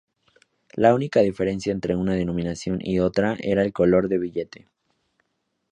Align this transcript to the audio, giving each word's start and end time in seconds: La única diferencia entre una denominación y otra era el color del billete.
La 0.73 0.95
única 0.95 1.19
diferencia 1.19 1.71
entre 1.71 1.95
una 1.95 2.15
denominación 2.15 2.79
y 2.81 2.97
otra 2.97 3.37
era 3.39 3.61
el 3.61 3.71
color 3.71 4.09
del 4.09 4.17
billete. 4.21 4.67